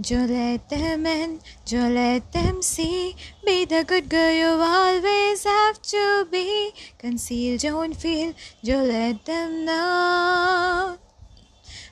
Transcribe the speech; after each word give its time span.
Don't 0.00 0.28
let 0.28 0.68
them 0.68 1.06
in, 1.06 1.40
don't 1.66 1.94
let 1.94 2.32
them 2.32 2.62
see. 2.62 3.14
Be 3.46 3.64
the 3.64 3.84
good 3.84 4.08
girl 4.08 4.32
you 4.32 4.46
always 4.46 5.44
have 5.44 5.80
to 5.82 6.26
be. 6.32 6.72
Conceal, 6.98 7.58
don't 7.58 7.94
feel, 7.96 8.34
don't 8.64 8.88
let 8.88 9.24
them 9.24 9.64
know. 9.64 10.98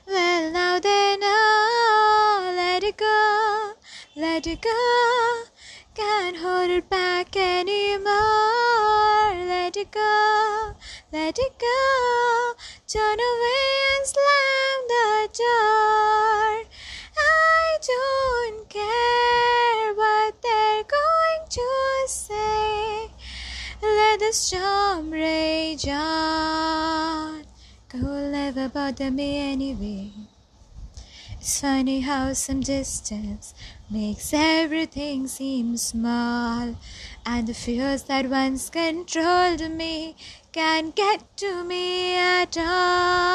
Well, 0.05 0.51
now 0.51 0.79
they 0.79 1.15
know. 1.17 2.53
Let 2.57 2.83
it 2.83 2.97
go, 2.97 3.71
let 4.17 4.47
it 4.47 4.61
go. 4.61 5.43
Can't 5.95 6.35
hold 6.35 6.71
it 6.71 6.89
back 6.89 7.37
anymore. 7.37 8.03
Let 9.47 9.77
it 9.77 9.91
go, 9.91 10.75
let 11.13 11.39
it 11.39 11.57
go. 11.57 12.53
Turn 12.85 13.17
away 13.17 13.32
The 24.23 24.31
storm 24.31 25.11
rage 25.11 25.85
on. 25.89 27.43
Could 27.89 28.31
never 28.31 28.69
bother 28.69 29.11
me 29.11 29.51
anyway. 29.51 30.11
It's 31.33 31.59
funny 31.59 31.99
how 31.99 32.31
some 32.31 32.61
distance 32.61 33.53
makes 33.91 34.33
everything 34.33 35.27
seem 35.27 35.75
small, 35.75 36.77
and 37.25 37.47
the 37.47 37.53
fears 37.53 38.03
that 38.03 38.29
once 38.29 38.69
controlled 38.69 39.69
me 39.69 40.15
can't 40.53 40.95
get 40.95 41.35
to 41.37 41.65
me 41.65 42.17
at 42.17 42.57
all. 42.57 43.32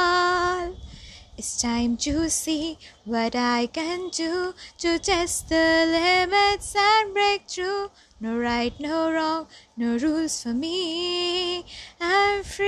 It's 1.38 1.62
time 1.62 1.96
to 1.98 2.28
see 2.28 2.78
what 3.04 3.36
I 3.36 3.66
can 3.66 4.08
do 4.08 4.54
to 4.78 4.98
test 4.98 5.48
the 5.48 5.86
limits 5.86 6.74
and 6.74 7.14
break 7.14 7.48
through. 7.48 7.92
No 8.18 8.36
right, 8.36 8.74
no 8.80 9.12
wrong, 9.12 9.46
no 9.76 9.96
rules 9.98 10.42
for 10.42 10.52
me. 10.52 11.64
I'm 12.00 12.42
free. 12.42 12.66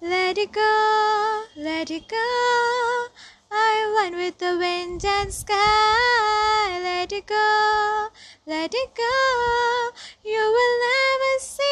Let 0.00 0.38
it 0.38 0.52
go, 0.52 1.44
let 1.58 1.90
it 1.90 2.08
go. 2.08 3.06
I'm 3.52 3.92
one 3.92 4.16
with 4.16 4.38
the 4.38 4.56
wind 4.58 5.04
and 5.04 5.30
sky. 5.30 6.80
Let 6.82 7.12
it 7.12 7.26
go, 7.26 8.08
let 8.46 8.72
it 8.74 8.94
go. 8.96 9.90
You 10.24 10.40
will 10.40 10.78
never 10.88 11.38
see 11.38 11.65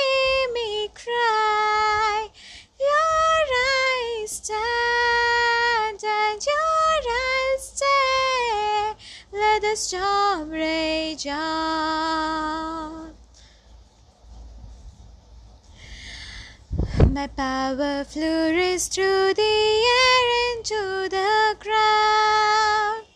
My 17.08 17.28
power 17.28 18.02
flurries 18.02 18.88
through 18.88 19.34
the 19.34 19.56
air 20.02 20.26
into 20.56 21.08
the 21.08 21.54
ground. 21.60 23.06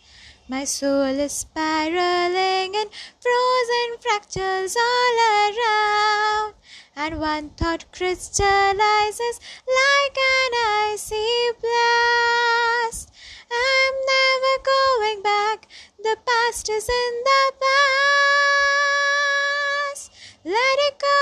My 0.48 0.65
soul 0.65 1.19
is 1.19 1.32
spiraling 1.32 2.72
in 2.72 2.88
frozen 3.21 3.91
fractals 3.98 4.77
all 4.77 5.16
around. 5.43 6.54
And 6.94 7.21
one 7.21 7.50
thought 7.50 7.91
crystallizes 7.91 9.41
like 9.66 10.16
an 10.16 10.53
icy 10.93 11.28
past 16.48 16.69
is 16.70 16.88
in 16.88 17.22
the 17.25 17.53
past. 19.92 20.10
Let 20.44 20.78
it 20.88 20.98
go, 20.98 21.20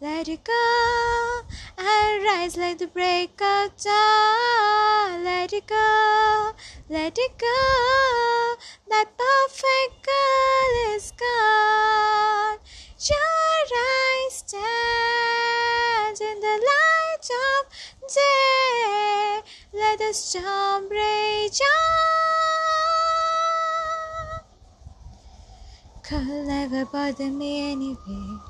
let 0.00 0.28
it 0.28 0.42
go. 0.42 1.42
I 1.78 2.18
rise 2.24 2.56
like 2.56 2.78
the 2.78 2.88
break 2.88 3.40
of 3.40 3.76
dawn. 3.76 5.22
Let 5.22 5.52
it 5.52 5.68
go, 5.68 6.54
let 6.88 7.18
it 7.18 7.38
go. 7.38 8.56
That 8.88 9.16
perfect 9.16 10.04
girl 10.10 10.96
is 10.96 11.12
gone. 11.12 12.58
Your 13.10 13.64
eyes 13.78 14.34
stand 14.42 16.20
in 16.20 16.40
the 16.40 16.56
light 16.70 17.30
of 17.46 17.62
day. 18.08 19.42
Let 19.72 19.98
the 20.00 20.12
storm 20.12 20.88
rage 20.88 21.60
on. 21.60 22.29
Could 26.10 26.26
never 26.26 26.86
bother 26.86 27.30
me 27.30 27.72
anyway. 27.72 28.49